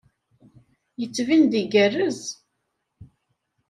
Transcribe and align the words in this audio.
Yettbin-d 0.99 1.53
igerrez. 1.61 2.23